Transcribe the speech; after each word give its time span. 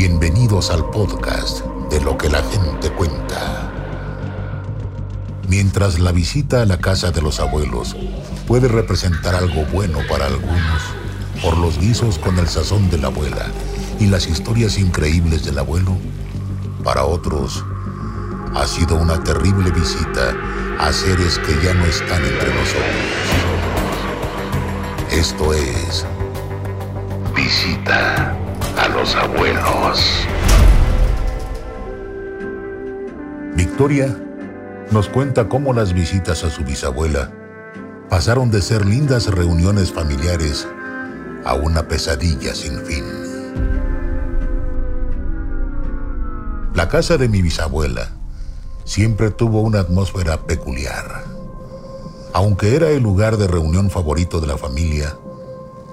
Bienvenidos 0.00 0.70
al 0.70 0.88
podcast 0.90 1.64
de 1.90 2.00
lo 2.00 2.16
que 2.16 2.28
la 2.28 2.40
gente 2.40 2.88
cuenta. 2.92 3.68
Mientras 5.48 5.98
la 5.98 6.12
visita 6.12 6.62
a 6.62 6.66
la 6.66 6.78
casa 6.78 7.10
de 7.10 7.20
los 7.20 7.40
abuelos 7.40 7.96
puede 8.46 8.68
representar 8.68 9.34
algo 9.34 9.64
bueno 9.72 9.98
para 10.08 10.26
algunos, 10.26 10.82
por 11.42 11.58
los 11.58 11.80
guisos 11.80 12.16
con 12.20 12.38
el 12.38 12.46
sazón 12.46 12.88
de 12.90 12.98
la 12.98 13.08
abuela 13.08 13.46
y 13.98 14.06
las 14.06 14.28
historias 14.28 14.78
increíbles 14.78 15.44
del 15.44 15.58
abuelo, 15.58 15.96
para 16.84 17.02
otros 17.02 17.64
ha 18.54 18.68
sido 18.68 18.94
una 18.94 19.20
terrible 19.24 19.72
visita 19.72 20.32
a 20.78 20.92
seres 20.92 21.40
que 21.40 21.60
ya 21.60 21.74
no 21.74 21.84
están 21.86 22.24
entre 22.24 22.54
nosotros. 22.54 22.84
Esto 25.10 25.54
es 25.54 26.06
Visita 27.34 28.37
a 28.78 28.88
los 28.88 29.14
abuelos. 29.16 30.26
Victoria 33.56 34.16
nos 34.90 35.08
cuenta 35.08 35.48
cómo 35.48 35.72
las 35.72 35.92
visitas 35.92 36.44
a 36.44 36.50
su 36.50 36.64
bisabuela 36.64 37.32
pasaron 38.08 38.50
de 38.50 38.62
ser 38.62 38.86
lindas 38.86 39.26
reuniones 39.26 39.92
familiares 39.92 40.68
a 41.44 41.54
una 41.54 41.88
pesadilla 41.88 42.54
sin 42.54 42.78
fin. 42.84 43.04
La 46.74 46.88
casa 46.88 47.16
de 47.16 47.28
mi 47.28 47.42
bisabuela 47.42 48.10
siempre 48.84 49.30
tuvo 49.30 49.62
una 49.62 49.80
atmósfera 49.80 50.46
peculiar. 50.46 51.24
Aunque 52.32 52.76
era 52.76 52.90
el 52.90 53.02
lugar 53.02 53.36
de 53.36 53.48
reunión 53.48 53.90
favorito 53.90 54.40
de 54.40 54.46
la 54.46 54.56
familia, 54.56 55.16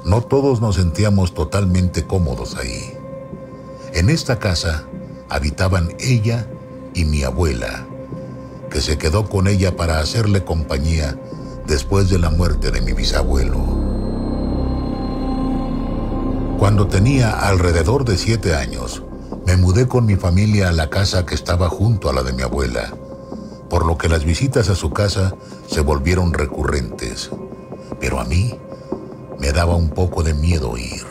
no 0.06 0.22
todos 0.22 0.62
nos 0.62 0.76
sentíamos 0.76 1.34
totalmente 1.34 2.06
cómodos 2.06 2.56
ahí. 2.56 2.94
En 3.94 4.10
esta 4.10 4.38
casa 4.38 4.86
habitaban 5.30 5.96
ella 6.00 6.48
y 6.94 7.06
mi 7.06 7.24
abuela, 7.24 7.88
que 8.70 8.82
se 8.82 9.00
quedó 9.00 9.28
con 9.28 9.48
ella 9.48 9.76
para 9.76 10.00
hacerle 10.00 10.44
compañía 10.44 11.20
después 11.66 12.10
de 12.10 12.20
la 12.20 12.30
muerte 12.30 12.70
de 12.70 12.82
mi 12.82 12.94
bisabuelo. 12.94 13.58
Cuando 16.60 16.88
tenía 16.88 17.32
alrededor 17.32 18.06
de 18.06 18.18
siete 18.18 18.56
años, 18.56 19.02
me 19.48 19.58
mudé 19.58 19.88
con 19.88 20.06
mi 20.06 20.16
familia 20.16 20.70
a 20.70 20.72
la 20.72 20.90
casa 20.90 21.26
que 21.26 21.34
estaba 21.34 21.68
junto 21.68 22.10
a 22.10 22.14
la 22.14 22.22
de 22.22 22.34
mi 22.34 22.44
abuela, 22.44 22.94
por 23.70 23.86
lo 23.86 23.98
que 23.98 24.08
las 24.08 24.24
visitas 24.24 24.70
a 24.70 24.76
su 24.76 24.92
casa 24.92 25.34
se 25.68 25.82
volvieron 25.82 26.32
recurrentes. 26.34 27.32
Pero 28.00 28.20
a 28.20 28.26
mí 28.26 28.60
me 29.40 29.52
daba 29.52 29.76
un 29.76 29.90
poco 29.90 30.24
de 30.24 30.34
miedo 30.34 30.78
ir. 30.78 31.06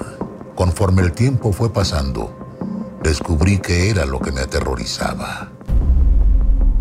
Conforme 0.54 1.02
el 1.02 1.12
tiempo 1.12 1.52
fue 1.52 1.72
pasando, 1.72 2.34
descubrí 3.02 3.58
que 3.58 3.90
era 3.90 4.06
lo 4.06 4.20
que 4.20 4.32
me 4.32 4.40
aterrorizaba. 4.40 5.50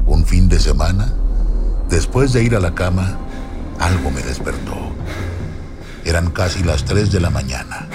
Un 0.05 0.25
fin 0.25 0.47
de 0.47 0.59
semana, 0.59 1.13
después 1.89 2.33
de 2.33 2.43
ir 2.43 2.55
a 2.55 2.59
la 2.59 2.75
cama, 2.75 3.17
algo 3.79 4.11
me 4.11 4.21
despertó. 4.21 4.75
Eran 6.05 6.31
casi 6.31 6.63
las 6.63 6.85
3 6.85 7.11
de 7.11 7.19
la 7.19 7.29
mañana 7.29 7.87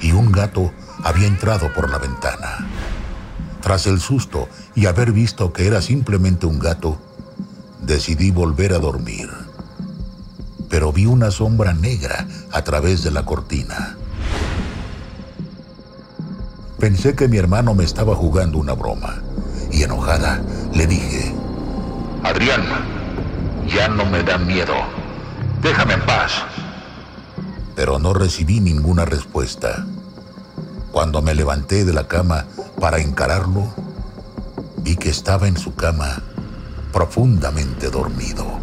y 0.00 0.12
un 0.12 0.32
gato 0.32 0.72
había 1.04 1.26
entrado 1.26 1.72
por 1.72 1.90
la 1.90 1.98
ventana. 1.98 2.66
Tras 3.60 3.86
el 3.86 4.00
susto 4.00 4.48
y 4.74 4.86
haber 4.86 5.12
visto 5.12 5.52
que 5.52 5.66
era 5.66 5.80
simplemente 5.80 6.46
un 6.46 6.58
gato, 6.58 7.00
decidí 7.80 8.30
volver 8.30 8.74
a 8.74 8.78
dormir 8.78 9.41
pero 10.72 10.90
vi 10.90 11.04
una 11.04 11.30
sombra 11.30 11.74
negra 11.74 12.26
a 12.50 12.64
través 12.64 13.04
de 13.04 13.10
la 13.10 13.26
cortina. 13.26 13.94
Pensé 16.78 17.14
que 17.14 17.28
mi 17.28 17.36
hermano 17.36 17.74
me 17.74 17.84
estaba 17.84 18.16
jugando 18.16 18.56
una 18.56 18.72
broma 18.72 19.20
y 19.70 19.82
enojada 19.82 20.40
le 20.72 20.86
dije, 20.86 21.34
Adrián, 22.24 22.62
ya 23.68 23.88
no 23.88 24.06
me 24.06 24.22
da 24.22 24.38
miedo, 24.38 24.72
déjame 25.60 25.92
en 25.92 26.06
paz. 26.06 26.32
Pero 27.76 27.98
no 27.98 28.14
recibí 28.14 28.60
ninguna 28.60 29.04
respuesta. 29.04 29.84
Cuando 30.90 31.20
me 31.20 31.34
levanté 31.34 31.84
de 31.84 31.92
la 31.92 32.08
cama 32.08 32.46
para 32.80 32.98
encararlo, 32.98 33.74
vi 34.78 34.96
que 34.96 35.10
estaba 35.10 35.48
en 35.48 35.58
su 35.58 35.74
cama 35.74 36.22
profundamente 36.94 37.90
dormido. 37.90 38.61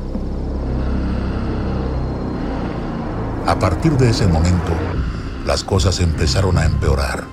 A 3.49 3.57
partir 3.57 3.97
de 3.97 4.11
ese 4.11 4.27
momento, 4.27 4.71
las 5.43 5.63
cosas 5.63 5.99
empezaron 6.01 6.59
a 6.59 6.65
empeorar. 6.65 7.23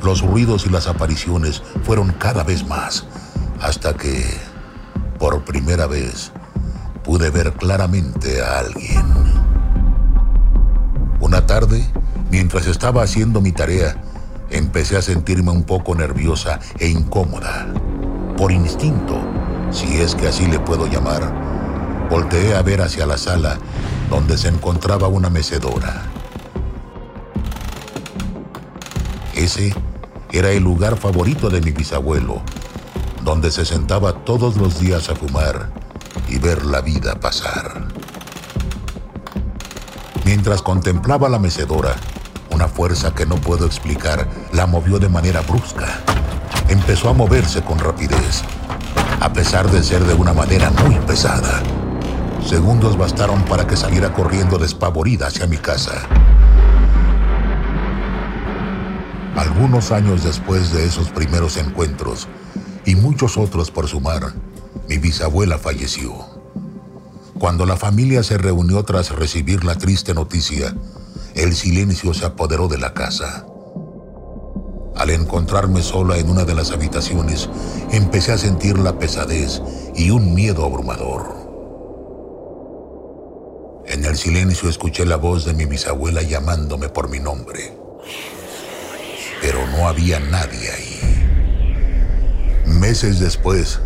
Los 0.00 0.22
ruidos 0.22 0.64
y 0.64 0.70
las 0.70 0.86
apariciones 0.86 1.60
fueron 1.82 2.12
cada 2.12 2.44
vez 2.44 2.68
más, 2.68 3.04
hasta 3.60 3.94
que, 3.94 4.24
por 5.18 5.44
primera 5.44 5.88
vez, 5.88 6.30
pude 7.02 7.30
ver 7.30 7.54
claramente 7.54 8.40
a 8.40 8.60
alguien. 8.60 9.04
Una 11.18 11.44
tarde, 11.46 11.84
mientras 12.30 12.68
estaba 12.68 13.02
haciendo 13.02 13.40
mi 13.40 13.50
tarea, 13.50 14.00
empecé 14.50 14.98
a 14.98 15.02
sentirme 15.02 15.50
un 15.50 15.64
poco 15.64 15.96
nerviosa 15.96 16.60
e 16.78 16.86
incómoda. 16.86 17.66
Por 18.36 18.52
instinto, 18.52 19.20
si 19.72 20.00
es 20.00 20.14
que 20.14 20.28
así 20.28 20.46
le 20.46 20.60
puedo 20.60 20.86
llamar, 20.86 22.08
volteé 22.08 22.54
a 22.54 22.62
ver 22.62 22.82
hacia 22.82 23.04
la 23.04 23.18
sala 23.18 23.58
donde 24.10 24.36
se 24.36 24.48
encontraba 24.48 25.08
una 25.08 25.30
mecedora. 25.30 26.02
Ese 29.34 29.72
era 30.32 30.50
el 30.50 30.62
lugar 30.62 30.96
favorito 30.98 31.48
de 31.48 31.60
mi 31.60 31.70
bisabuelo, 31.70 32.42
donde 33.22 33.50
se 33.50 33.64
sentaba 33.64 34.12
todos 34.12 34.56
los 34.56 34.80
días 34.80 35.08
a 35.08 35.14
fumar 35.14 35.70
y 36.28 36.38
ver 36.38 36.66
la 36.66 36.80
vida 36.80 37.18
pasar. 37.20 37.86
Mientras 40.24 40.60
contemplaba 40.60 41.28
la 41.28 41.38
mecedora, 41.38 41.94
una 42.50 42.68
fuerza 42.68 43.14
que 43.14 43.26
no 43.26 43.36
puedo 43.36 43.64
explicar 43.64 44.28
la 44.52 44.66
movió 44.66 44.98
de 44.98 45.08
manera 45.08 45.40
brusca. 45.40 46.00
Empezó 46.68 47.08
a 47.08 47.14
moverse 47.14 47.62
con 47.62 47.78
rapidez, 47.78 48.42
a 49.20 49.32
pesar 49.32 49.70
de 49.70 49.82
ser 49.82 50.04
de 50.04 50.14
una 50.14 50.32
manera 50.32 50.70
muy 50.70 50.96
pesada. 51.06 51.62
Segundos 52.50 52.98
bastaron 52.98 53.44
para 53.44 53.64
que 53.64 53.76
saliera 53.76 54.12
corriendo 54.12 54.58
despavorida 54.58 55.28
hacia 55.28 55.46
mi 55.46 55.56
casa. 55.56 55.92
Algunos 59.36 59.92
años 59.92 60.24
después 60.24 60.72
de 60.72 60.84
esos 60.84 61.10
primeros 61.10 61.56
encuentros, 61.58 62.26
y 62.84 62.96
muchos 62.96 63.38
otros 63.38 63.70
por 63.70 63.86
sumar, 63.86 64.34
mi 64.88 64.98
bisabuela 64.98 65.58
falleció. 65.58 66.12
Cuando 67.38 67.66
la 67.66 67.76
familia 67.76 68.24
se 68.24 68.36
reunió 68.36 68.82
tras 68.82 69.10
recibir 69.10 69.62
la 69.62 69.76
triste 69.76 70.12
noticia, 70.12 70.74
el 71.36 71.54
silencio 71.54 72.14
se 72.14 72.26
apoderó 72.26 72.66
de 72.66 72.78
la 72.78 72.94
casa. 72.94 73.46
Al 74.96 75.10
encontrarme 75.10 75.82
sola 75.82 76.18
en 76.18 76.28
una 76.28 76.44
de 76.44 76.56
las 76.56 76.72
habitaciones, 76.72 77.48
empecé 77.92 78.32
a 78.32 78.38
sentir 78.38 78.76
la 78.76 78.98
pesadez 78.98 79.62
y 79.94 80.10
un 80.10 80.34
miedo 80.34 80.64
abrumador. 80.64 81.39
En 84.00 84.06
el 84.06 84.16
silencio 84.16 84.70
escuché 84.70 85.04
la 85.04 85.16
voz 85.16 85.44
de 85.44 85.52
mi 85.52 85.66
bisabuela 85.66 86.22
llamándome 86.22 86.88
por 86.88 87.10
mi 87.10 87.18
nombre. 87.20 87.76
Pero 89.42 89.66
no 89.66 89.88
había 89.88 90.18
nadie 90.18 90.70
ahí. 90.70 91.00
Meses 92.64 93.20
después, 93.20 93.78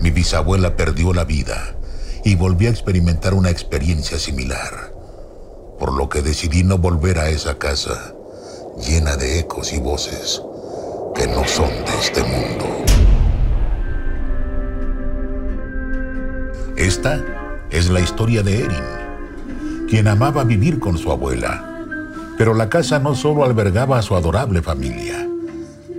mi 0.00 0.10
bisabuela 0.10 0.76
perdió 0.76 1.12
la 1.12 1.24
vida 1.24 1.76
y 2.24 2.36
volví 2.36 2.68
a 2.68 2.70
experimentar 2.70 3.34
una 3.34 3.50
experiencia 3.50 4.18
similar, 4.18 4.94
por 5.78 5.92
lo 5.92 6.08
que 6.08 6.22
decidí 6.22 6.62
no 6.64 6.78
volver 6.78 7.18
a 7.18 7.28
esa 7.28 7.58
casa 7.58 8.14
llena 8.78 9.16
de 9.16 9.40
ecos 9.40 9.74
y 9.74 9.78
voces 9.78 10.40
que 11.14 11.26
no 11.26 11.46
son 11.46 11.68
de 11.68 11.98
este 12.00 12.22
mundo. 12.22 12.64
Esta 16.78 17.22
es 17.70 17.90
la 17.90 18.00
historia 18.00 18.42
de 18.42 18.60
Erin 18.60 19.03
quien 19.88 20.08
amaba 20.08 20.44
vivir 20.44 20.78
con 20.78 20.98
su 20.98 21.10
abuela. 21.12 21.86
Pero 22.36 22.54
la 22.54 22.68
casa 22.68 22.98
no 22.98 23.14
solo 23.14 23.44
albergaba 23.44 23.98
a 23.98 24.02
su 24.02 24.16
adorable 24.16 24.62
familia, 24.62 25.28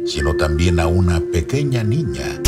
sino 0.06 0.36
también 0.36 0.80
a 0.80 0.88
una 0.88 1.22
pequeña 1.32 1.84
niña 1.84 2.42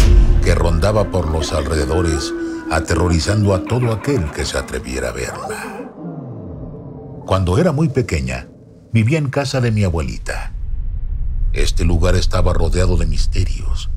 que 0.43 0.55
rondaba 0.55 1.11
por 1.11 1.29
los 1.29 1.53
alrededores, 1.53 2.33
aterrorizando 2.71 3.53
a 3.53 3.63
todo 3.63 3.91
aquel 3.91 4.31
que 4.31 4.45
se 4.45 4.57
atreviera 4.57 5.09
a 5.09 5.13
verla. 5.13 5.91
Cuando 7.25 7.57
era 7.57 7.71
muy 7.71 7.89
pequeña, 7.89 8.47
vivía 8.91 9.17
en 9.17 9.29
casa 9.29 9.61
de 9.61 9.71
mi 9.71 9.83
abuelita. 9.83 10.53
Este 11.53 11.83
lugar 11.83 12.15
estaba 12.15 12.53
rodeado 12.53 12.97
de 12.97 13.05
misterios, 13.05 13.89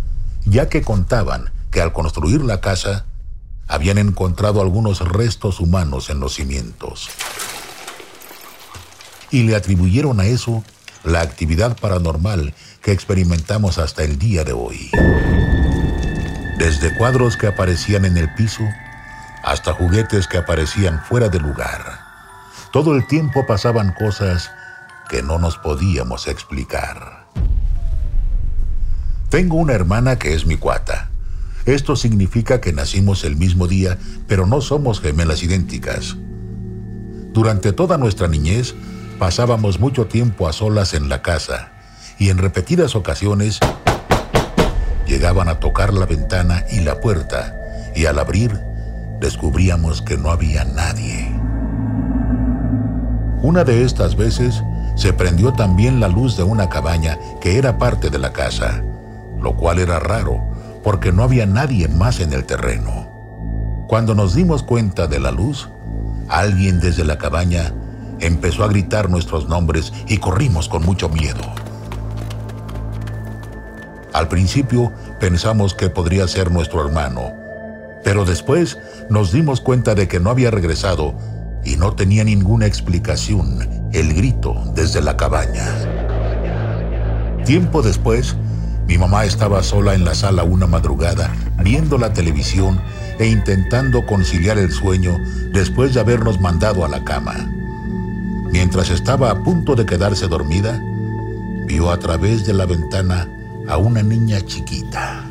ya 0.45 0.69
que 0.69 0.83
contaban 0.83 1.53
que 1.71 1.81
al 1.81 1.93
construir 1.93 2.43
la 2.43 2.61
casa, 2.61 3.07
habían 3.71 3.99
encontrado 3.99 4.61
algunos 4.61 4.99
restos 4.99 5.61
humanos 5.61 6.11
en 6.11 6.19
los 6.19 6.35
cimientos. 6.35 7.09
Y 9.31 9.45
le 9.45 9.55
atribuyeron 9.55 10.19
a 10.19 10.27
eso 10.27 10.65
la 11.05 11.21
actividad 11.21 11.79
paranormal 11.79 12.53
que 12.83 12.91
experimentamos 12.91 13.79
hasta 13.79 14.03
el 14.03 14.19
día 14.19 14.43
de 14.43 14.53
hoy. 14.53 14.91
Desde 16.59 16.97
cuadros 16.99 17.37
que 17.37 17.47
aparecían 17.47 18.05
en 18.05 18.17
el 18.17 18.35
piso 18.35 18.65
hasta 19.45 19.73
juguetes 19.73 20.27
que 20.27 20.39
aparecían 20.39 21.01
fuera 21.05 21.29
de 21.29 21.39
lugar. 21.39 22.01
Todo 22.73 22.97
el 22.97 23.07
tiempo 23.07 23.47
pasaban 23.47 23.93
cosas 23.93 24.51
que 25.09 25.23
no 25.23 25.39
nos 25.39 25.57
podíamos 25.59 26.27
explicar. 26.27 27.27
Tengo 29.29 29.57
una 29.57 29.75
hermana 29.75 30.19
que 30.19 30.35
es 30.35 30.45
mi 30.45 30.57
cuata. 30.57 31.10
Esto 31.67 31.95
significa 31.95 32.61
que 32.61 32.73
nacimos 32.73 33.25
el 33.25 33.37
mismo 33.37 33.67
día, 33.67 33.99
pero 34.27 34.47
no 34.47 34.61
somos 34.61 35.01
gemelas 35.01 35.43
idénticas. 35.43 36.17
Durante 37.33 37.73
toda 37.73 37.99
nuestra 37.99 38.29
niñez 38.29 38.75
pasábamos 39.19 39.79
mucho 39.79 40.07
tiempo 40.07 40.49
a 40.49 40.53
solas 40.53 40.95
en 40.95 41.09
la 41.09 41.23
casa 41.23 41.73
y 42.19 42.31
en 42.31 42.39
repetidas 42.39 42.97
ocasiones 42.97 43.61
llegaban 45.07 45.49
a 45.49 45.61
tocar 45.61 45.93
la 45.93 46.07
ventana 46.07 46.65
y 46.73 46.81
la 46.81 47.01
puerta 47.01 47.55
y 47.95 48.07
al 48.07 48.19
abrir 48.19 48.59
descubríamos 49.21 50.03
que 50.03 50.17
no 50.17 50.31
había 50.31 50.65
nadie. 50.65 51.31
Una 53.43 53.65
de 53.65 53.85
estas 53.85 54.17
veces 54.17 54.63
se 54.97 55.13
prendió 55.13 55.53
también 55.53 56.01
la 56.01 56.09
luz 56.09 56.37
de 56.37 56.43
una 56.43 56.69
cabaña 56.69 57.19
que 57.41 57.59
era 57.59 57.79
parte 57.79 58.11
de 58.11 58.19
la 58.19 58.33
casa, 58.33 58.83
lo 59.41 59.57
cual 59.57 59.79
era 59.79 59.99
raro 59.99 60.50
porque 60.83 61.13
no 61.13 61.23
había 61.23 61.47
nadie 61.47 61.89
más 61.89 62.21
en 62.21 62.33
el 62.33 62.45
terreno. 62.45 63.09
Cuando 63.89 64.15
nos 64.15 64.35
dimos 64.35 64.63
cuenta 64.63 65.07
de 65.07 65.19
la 65.19 65.31
luz, 65.31 65.69
Alguien 66.31 66.79
desde 66.79 67.05
la 67.05 67.19
cabaña 67.19 67.75
empezó 68.21 68.63
a 68.63 68.69
gritar 68.69 69.11
nuestros 69.11 69.49
nombres 69.49 69.93
y 70.07 70.19
corrimos 70.19 70.69
con 70.69 70.85
mucho 70.85 71.09
miedo. 71.09 71.41
Al 74.13 74.29
principio 74.29 74.93
pensamos 75.19 75.75
que 75.75 75.91
podría 75.91 76.29
ser 76.29 76.53
nuestro 76.53 76.87
hermano, 76.87 77.33
pero 78.05 78.25
después 78.25 78.79
nos 79.09 79.33
dimos 79.33 79.61
cuenta 79.61 79.97
de 79.97 80.07
que 80.07 80.21
no 80.21 80.31
había 80.31 80.53
regresado 80.53 81.15
y 81.65 81.77
no 81.77 81.95
tenía 81.95 82.23
ninguna 82.23 82.67
explicación 82.67 83.91
el 83.93 84.15
grito 84.15 84.55
desde 84.77 85.03
la 85.03 85.17
cabaña. 85.17 85.67
Tiempo 87.45 87.83
después, 87.83 88.37
mi 88.91 88.99
mamá 88.99 89.25
estaba 89.25 89.63
sola 89.63 89.95
en 89.95 90.05
la 90.05 90.17
sala 90.17 90.43
una 90.43 90.67
madrugada 90.67 91.33
viendo 91.63 91.97
la 91.97 92.13
televisión 92.13 92.83
e 93.21 93.27
intentando 93.29 94.05
conciliar 94.05 94.59
el 94.59 94.73
sueño 94.73 95.17
después 95.53 95.95
de 95.95 96.01
habernos 96.01 96.41
mandado 96.41 96.85
a 96.85 96.89
la 96.89 97.05
cama. 97.05 97.49
Mientras 98.51 98.91
estaba 98.91 99.31
a 99.31 99.45
punto 99.45 99.77
de 99.77 99.87
quedarse 99.87 100.27
dormida, 100.27 100.83
vio 101.69 101.93
a 101.93 102.01
través 102.01 102.45
de 102.45 102.53
la 102.53 102.67
ventana 102.67 103.29
a 103.69 103.77
una 103.77 104.03
niña 104.03 104.41
chiquita. 104.45 105.25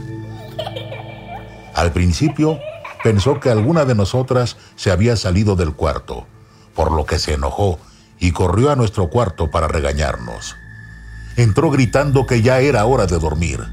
Al 1.75 1.91
principio 1.91 2.61
pensó 3.03 3.41
que 3.41 3.49
alguna 3.49 3.83
de 3.83 3.93
nosotras 3.93 4.55
se 4.77 4.89
había 4.89 5.17
salido 5.17 5.57
del 5.57 5.73
cuarto, 5.73 6.27
por 6.73 6.93
lo 6.93 7.05
que 7.05 7.19
se 7.19 7.33
enojó 7.33 7.77
y 8.19 8.31
corrió 8.31 8.71
a 8.71 8.77
nuestro 8.77 9.09
cuarto 9.09 9.51
para 9.51 9.67
regañarnos. 9.67 10.55
Entró 11.39 11.71
gritando 11.71 12.25
que 12.25 12.41
ya 12.41 12.59
era 12.59 12.85
hora 12.85 13.05
de 13.05 13.17
dormir, 13.17 13.65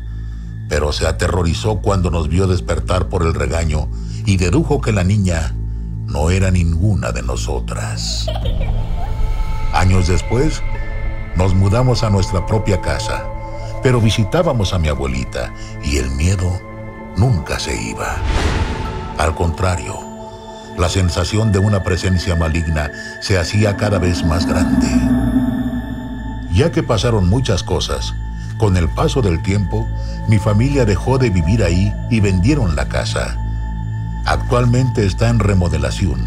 pero 0.68 0.92
se 0.92 1.04
aterrorizó 1.04 1.80
cuando 1.80 2.12
nos 2.12 2.28
vio 2.28 2.46
despertar 2.46 3.08
por 3.08 3.24
el 3.24 3.34
regaño 3.34 3.88
y 4.24 4.36
dedujo 4.36 4.80
que 4.80 4.92
la 4.92 5.02
niña 5.02 5.52
no 6.06 6.30
era 6.30 6.52
ninguna 6.52 7.10
de 7.10 7.24
nosotras. 7.24 8.28
Años 9.72 10.06
después, 10.06 10.62
nos 11.34 11.56
mudamos 11.56 12.04
a 12.04 12.10
nuestra 12.10 12.46
propia 12.46 12.80
casa, 12.80 13.24
pero 13.82 14.00
visitábamos 14.00 14.72
a 14.72 14.78
mi 14.78 14.86
abuelita 14.86 15.52
y 15.82 15.96
el 15.96 16.08
miedo 16.12 16.60
nunca 17.16 17.58
se 17.58 17.74
iba. 17.82 18.14
Al 19.18 19.34
contrario, 19.34 19.98
la 20.78 20.88
sensación 20.88 21.50
de 21.50 21.58
una 21.58 21.82
presencia 21.82 22.36
maligna 22.36 22.92
se 23.22 23.36
hacía 23.40 23.76
cada 23.76 23.98
vez 23.98 24.24
más 24.24 24.46
grande. 24.46 25.25
Ya 26.56 26.72
que 26.72 26.82
pasaron 26.82 27.28
muchas 27.28 27.62
cosas, 27.62 28.14
con 28.56 28.78
el 28.78 28.88
paso 28.88 29.20
del 29.20 29.42
tiempo, 29.42 29.86
mi 30.26 30.38
familia 30.38 30.86
dejó 30.86 31.18
de 31.18 31.28
vivir 31.28 31.62
ahí 31.62 31.92
y 32.08 32.20
vendieron 32.20 32.74
la 32.74 32.88
casa. 32.88 33.36
Actualmente 34.24 35.04
está 35.04 35.28
en 35.28 35.38
remodelación, 35.38 36.26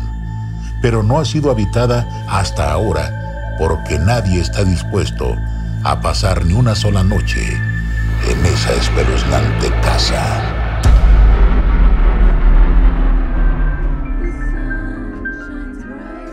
pero 0.84 1.02
no 1.02 1.20
ha 1.20 1.26
sido 1.26 1.50
habitada 1.50 2.08
hasta 2.30 2.72
ahora 2.72 3.56
porque 3.58 3.98
nadie 3.98 4.40
está 4.40 4.64
dispuesto 4.64 5.36
a 5.84 6.00
pasar 6.00 6.46
ni 6.46 6.54
una 6.54 6.76
sola 6.76 7.04
noche 7.04 7.42
en 8.30 8.46
esa 8.46 8.72
espeluznante 8.74 9.72
casa. 9.82 10.44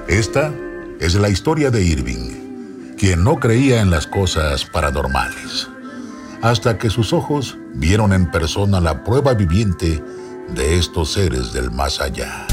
Esta 0.06 0.52
es 1.00 1.14
la 1.14 1.30
historia 1.30 1.70
de 1.70 1.82
Irving, 1.82 2.35
quien 2.96 3.24
no 3.24 3.38
creía 3.38 3.80
en 3.82 3.90
las 3.90 4.06
cosas 4.06 4.64
paranormales, 4.64 5.68
hasta 6.42 6.78
que 6.78 6.88
sus 6.88 7.12
ojos 7.12 7.56
vieron 7.74 8.12
en 8.12 8.30
persona 8.30 8.80
la 8.80 9.04
prueba 9.04 9.34
viviente 9.34 10.02
de 10.54 10.78
estos 10.78 11.12
seres 11.12 11.52
del 11.52 11.70
más 11.70 12.00
allá. 12.00 12.46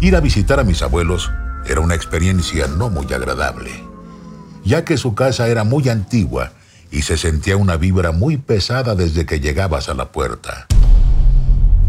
Ir 0.00 0.16
a 0.16 0.20
visitar 0.20 0.58
a 0.58 0.64
mis 0.64 0.82
abuelos 0.82 1.30
era 1.66 1.80
una 1.80 1.94
experiencia 1.94 2.66
no 2.66 2.88
muy 2.88 3.12
agradable, 3.12 3.70
ya 4.64 4.84
que 4.84 4.96
su 4.96 5.14
casa 5.14 5.48
era 5.48 5.64
muy 5.64 5.88
antigua 5.88 6.52
y 6.90 7.02
se 7.02 7.18
sentía 7.18 7.56
una 7.56 7.76
vibra 7.76 8.12
muy 8.12 8.38
pesada 8.38 8.94
desde 8.94 9.26
que 9.26 9.40
llegabas 9.40 9.88
a 9.88 9.94
la 9.94 10.12
puerta. 10.12 10.66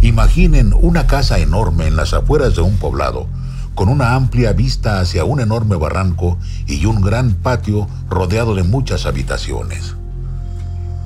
Imaginen 0.02 0.74
una 0.74 1.08
casa 1.08 1.40
enorme 1.40 1.88
en 1.88 1.96
las 1.96 2.14
afueras 2.14 2.56
de 2.56 2.62
un 2.62 2.78
poblado, 2.78 3.28
con 3.76 3.90
una 3.90 4.16
amplia 4.16 4.54
vista 4.54 5.00
hacia 5.02 5.26
un 5.26 5.42
enorme 5.42 5.76
barranco 5.76 6.38
y 6.66 6.86
un 6.86 7.02
gran 7.02 7.34
patio 7.34 7.88
rodeado 8.10 8.56
de 8.56 8.64
muchas 8.64 9.06
habitaciones. 9.06 9.96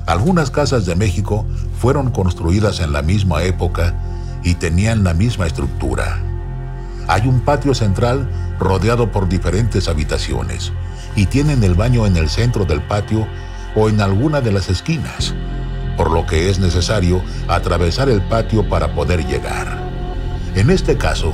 Algunas 0.06 0.50
casas 0.50 0.86
de 0.86 0.94
México 0.94 1.46
fueron 1.80 2.10
construidas 2.10 2.80
en 2.80 2.92
la 2.92 3.02
misma 3.02 3.42
época 3.42 3.94
y 4.44 4.54
tenían 4.54 5.04
la 5.04 5.14
misma 5.14 5.46
estructura. 5.46 6.18
Hay 7.08 7.26
un 7.26 7.40
patio 7.40 7.74
central 7.74 8.30
rodeado 8.60 9.10
por 9.10 9.28
diferentes 9.28 9.88
habitaciones 9.88 10.72
y 11.16 11.26
tienen 11.26 11.64
el 11.64 11.74
baño 11.74 12.06
en 12.06 12.16
el 12.16 12.28
centro 12.30 12.64
del 12.64 12.80
patio 12.82 13.26
o 13.74 13.88
en 13.88 14.00
alguna 14.00 14.40
de 14.40 14.52
las 14.52 14.68
esquinas, 14.68 15.34
por 15.96 16.10
lo 16.10 16.24
que 16.24 16.50
es 16.50 16.60
necesario 16.60 17.20
atravesar 17.48 18.08
el 18.08 18.22
patio 18.22 18.68
para 18.68 18.94
poder 18.94 19.26
llegar. 19.26 19.90
En 20.54 20.70
este 20.70 20.96
caso, 20.96 21.32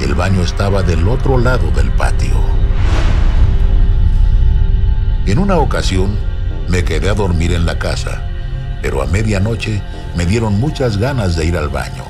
el 0.00 0.14
baño 0.14 0.42
estaba 0.42 0.82
del 0.82 1.06
otro 1.08 1.38
lado 1.38 1.70
del 1.70 1.90
patio. 1.92 2.34
En 5.26 5.38
una 5.38 5.58
ocasión, 5.58 6.16
me 6.68 6.84
quedé 6.84 7.08
a 7.10 7.14
dormir 7.14 7.52
en 7.52 7.66
la 7.66 7.78
casa, 7.78 8.22
pero 8.82 9.02
a 9.02 9.06
medianoche 9.06 9.82
me 10.16 10.26
dieron 10.26 10.58
muchas 10.58 10.96
ganas 10.96 11.36
de 11.36 11.44
ir 11.46 11.56
al 11.56 11.68
baño. 11.68 12.04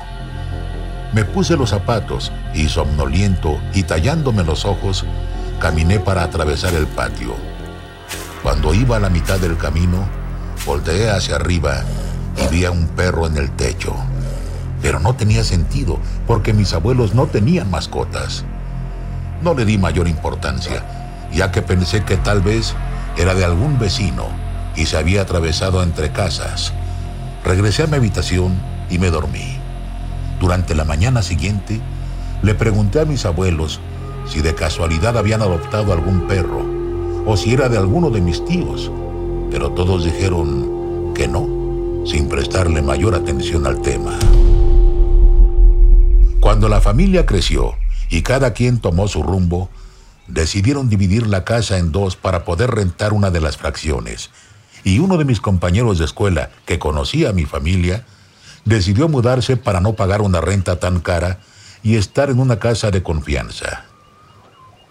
Me 1.13 1.23
puse 1.23 1.55
los 1.55 1.69
zapatos 1.69 2.31
y 2.55 2.69
somnoliento 2.69 3.59
y 3.73 3.83
tallándome 3.83 4.43
los 4.43 4.65
ojos, 4.65 5.05
caminé 5.59 5.99
para 5.99 6.23
atravesar 6.23 6.73
el 6.73 6.87
patio. 6.87 7.35
Cuando 8.41 8.73
iba 8.73 8.97
a 8.97 8.99
la 8.99 9.09
mitad 9.09 9.39
del 9.39 9.57
camino, 9.57 10.07
volteé 10.65 11.11
hacia 11.11 11.35
arriba 11.35 11.83
y 12.35 12.47
vi 12.47 12.65
a 12.65 12.71
un 12.71 12.87
perro 12.87 13.27
en 13.27 13.37
el 13.37 13.51
techo. 13.51 13.95
Pero 14.83 14.99
no 14.99 15.15
tenía 15.15 15.43
sentido 15.43 15.97
porque 16.27 16.53
mis 16.53 16.73
abuelos 16.73 17.15
no 17.15 17.25
tenían 17.25 17.71
mascotas. 17.71 18.45
No 19.41 19.55
le 19.55 19.65
di 19.65 19.79
mayor 19.79 20.07
importancia, 20.07 20.85
ya 21.33 21.51
que 21.51 21.63
pensé 21.63 22.03
que 22.03 22.17
tal 22.17 22.41
vez 22.41 22.75
era 23.17 23.33
de 23.33 23.45
algún 23.45 23.79
vecino 23.79 24.25
y 24.75 24.85
se 24.85 24.97
había 24.97 25.23
atravesado 25.23 25.81
entre 25.81 26.11
casas. 26.11 26.73
Regresé 27.43 27.83
a 27.83 27.87
mi 27.87 27.95
habitación 27.95 28.53
y 28.89 28.99
me 28.99 29.09
dormí. 29.09 29.57
Durante 30.39 30.75
la 30.75 30.83
mañana 30.83 31.21
siguiente, 31.21 31.79
le 32.41 32.53
pregunté 32.53 32.99
a 32.99 33.05
mis 33.05 33.25
abuelos 33.25 33.79
si 34.27 34.41
de 34.41 34.53
casualidad 34.53 35.17
habían 35.17 35.41
adoptado 35.41 35.93
algún 35.93 36.27
perro 36.27 36.65
o 37.25 37.37
si 37.37 37.53
era 37.53 37.69
de 37.69 37.77
alguno 37.77 38.09
de 38.09 38.19
mis 38.19 38.43
tíos, 38.43 38.91
pero 39.49 39.71
todos 39.71 40.03
dijeron 40.03 41.13
que 41.13 41.27
no, 41.27 41.47
sin 42.05 42.27
prestarle 42.27 42.81
mayor 42.81 43.15
atención 43.15 43.65
al 43.65 43.81
tema. 43.81 44.19
Cuando 46.43 46.67
la 46.67 46.81
familia 46.81 47.25
creció 47.25 47.77
y 48.09 48.21
cada 48.21 48.51
quien 48.51 48.79
tomó 48.81 49.07
su 49.07 49.23
rumbo, 49.23 49.69
decidieron 50.27 50.89
dividir 50.89 51.25
la 51.25 51.45
casa 51.45 51.77
en 51.77 51.93
dos 51.93 52.17
para 52.17 52.43
poder 52.43 52.69
rentar 52.71 53.13
una 53.13 53.31
de 53.31 53.39
las 53.39 53.55
fracciones 53.55 54.29
y 54.83 54.99
uno 54.99 55.15
de 55.15 55.23
mis 55.23 55.39
compañeros 55.39 55.99
de 55.99 56.03
escuela, 56.03 56.49
que 56.65 56.79
conocía 56.79 57.29
a 57.29 57.31
mi 57.31 57.45
familia, 57.45 58.05
decidió 58.65 59.07
mudarse 59.07 59.55
para 59.55 59.79
no 59.79 59.93
pagar 59.93 60.19
una 60.21 60.41
renta 60.41 60.81
tan 60.81 60.99
cara 60.99 61.39
y 61.81 61.95
estar 61.95 62.29
en 62.29 62.41
una 62.41 62.59
casa 62.59 62.91
de 62.91 63.01
confianza. 63.01 63.85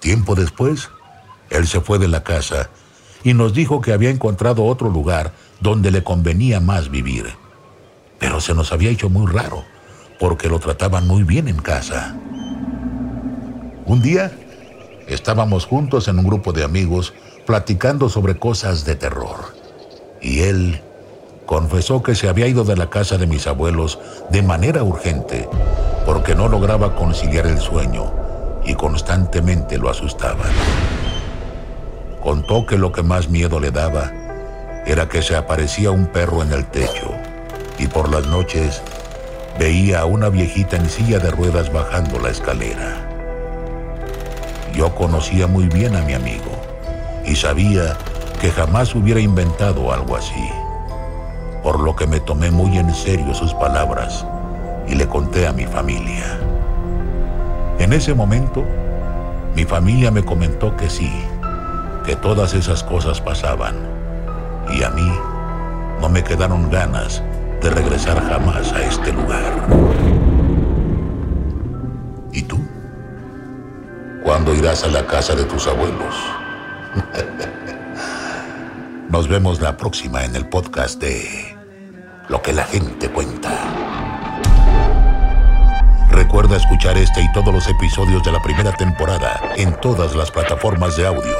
Tiempo 0.01 0.35
después, 0.35 0.89
Él 1.51 1.67
se 1.67 1.83
fue 1.83 1.99
de 1.99 2.09
la 2.09 2.25
casa 2.25 2.71
y 3.25 3.35
nos 3.35 3.53
dijo 3.53 3.83
que 3.83 3.93
había 3.93 4.09
encontrado 4.09 4.65
otro 4.65 4.89
lugar 4.89 5.35
donde 5.61 5.91
le 5.91 6.03
convenía 6.03 6.61
más 6.61 6.91
vivir. 6.91 7.27
Pero 8.19 8.41
se 8.41 8.55
nos 8.55 8.73
había 8.73 8.89
hecho 8.89 9.11
muy 9.11 9.31
raro, 9.31 9.67
porque 10.23 10.49
lo 10.49 10.61
trataban 10.61 11.09
muy 11.09 11.25
bien 11.25 11.49
en 11.49 11.57
casa. 11.57 12.15
Un 13.87 14.01
día 14.03 14.31
estábamos 15.09 15.67
juntos 15.67 16.07
en 16.07 16.17
un 16.17 16.25
grupo 16.25 16.53
de 16.53 16.63
amigos 16.63 17.13
platicando 17.45 18.09
sobre 18.09 18.39
cosas 18.39 18.85
de 18.85 18.95
terror. 18.95 19.53
Y 20.21 20.43
él 20.43 20.81
confesó 21.45 22.05
que 22.05 22.15
se 22.15 22.29
había 22.29 22.47
ido 22.47 22.63
de 22.63 22.77
la 22.77 22.89
casa 22.89 23.19
de 23.19 23.27
mis 23.27 23.49
abuelos 23.49 23.99
de 24.31 24.43
manera 24.43 24.85
urgente 24.85 25.49
porque 26.07 26.37
no 26.37 26.47
lograba 26.47 26.95
conciliar 26.95 27.49
el 27.49 27.59
sueño 27.59 28.13
y 28.65 28.77
constantemente 28.77 29.77
lo 29.77 29.91
asustaban. 29.91 30.53
Contó 32.23 32.65
que 32.65 32.79
lo 32.79 32.93
que 32.93 33.03
más 33.03 33.29
miedo 33.29 33.59
le 33.59 33.73
daba 33.73 34.13
era 34.87 35.09
que 35.09 35.21
se 35.21 35.35
aparecía 35.35 35.91
un 35.91 36.07
perro 36.07 36.45
en 36.45 36.53
el 36.53 36.65
techo 36.67 37.11
y 37.77 37.89
por 37.89 38.09
las 38.09 38.29
noches 38.29 38.83
veía 39.59 40.01
a 40.01 40.05
una 40.07 40.29
viejita 40.29 40.77
en 40.77 40.89
silla 40.89 41.19
de 41.19 41.31
ruedas 41.31 41.73
bajando 41.73 42.19
la 42.19 42.31
escalera. 42.31 43.09
Yo 44.75 44.95
conocía 44.95 45.47
muy 45.47 45.69
bien 45.69 45.95
a 45.97 46.03
mi 46.03 46.15
amigo 46.15 46.51
y 47.27 47.37
sabía 47.37 47.97
que 48.41 48.51
jamás 48.51 48.95
hubiera 48.95 49.21
inventado 49.21 49.93
algo 49.93 50.17
así, 50.17 50.49
por 51.63 51.81
lo 51.81 51.95
que 51.95 52.07
me 52.07 52.21
tomé 52.21 52.51
muy 52.51 52.79
en 52.79 52.93
serio 52.95 53.35
sus 53.35 53.55
palabras 53.55 54.27
y 54.89 54.95
le 54.95 55.07
conté 55.07 55.47
a 55.47 55.53
mi 55.53 55.67
familia. 55.67 56.39
En 57.79 57.93
ese 57.93 58.15
momento, 58.15 58.65
mi 59.55 59.65
familia 59.65 60.11
me 60.11 60.25
comentó 60.25 60.77
que 60.77 60.89
sí, 60.89 61.13
que 62.05 62.17
todas 62.17 62.55
esas 62.55 62.83
cosas 62.83 63.21
pasaban, 63.21 63.77
y 64.73 64.83
a 64.83 64.91
mí 64.91 65.13
no 66.01 66.09
me 66.09 66.25
quedaron 66.25 66.71
ganas 66.71 67.23
de 67.63 67.71
regresar 67.71 68.21
jamás 68.29 68.73
a 68.73 68.83
este 68.83 69.13
lugar. 69.13 69.69
¿Y 72.33 72.43
tú? 72.43 72.59
¿Cuándo 74.25 74.55
irás 74.55 74.83
a 74.85 74.89
la 74.89 75.07
casa 75.07 75.37
de 75.37 75.45
tus 75.45 75.69
abuelos? 75.69 76.15
Nos 79.09 79.29
vemos 79.29 79.61
la 79.61 79.77
próxima 79.77 80.25
en 80.25 80.35
el 80.35 80.49
podcast 80.49 81.01
de 81.01 81.57
Lo 82.29 82.43
que 82.43 82.53
la 82.53 82.65
gente 82.65 83.09
cuenta. 83.11 83.53
Recuerda 86.11 86.57
escuchar 86.57 86.99
este 86.99 87.23
y 87.23 87.33
todos 87.33 87.55
los 87.55 87.69
episodios 87.69 88.25
de 88.25 88.33
la 88.33 88.43
primera 88.43 88.73
temporada 88.73 89.41
en 89.57 89.79
todas 89.81 90.17
las 90.17 90.31
plataformas 90.31 90.97
de 90.97 91.07
audio. 91.07 91.37